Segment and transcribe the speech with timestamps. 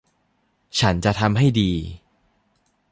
[0.79, 1.71] ฉันจะทำให้ดี